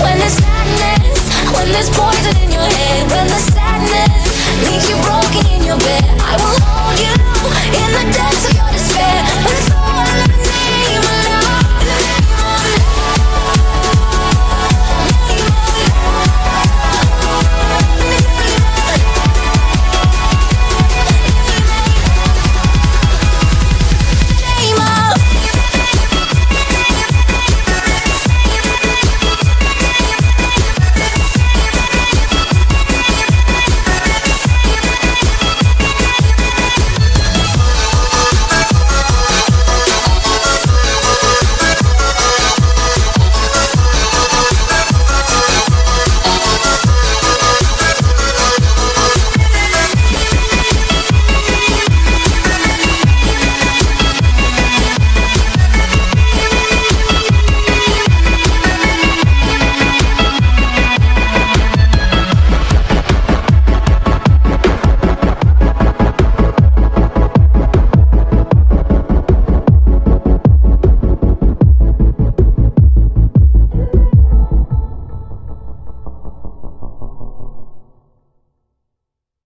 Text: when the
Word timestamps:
when 0.00 0.18
the 0.18 0.55